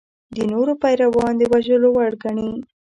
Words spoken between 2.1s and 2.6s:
ګڼي.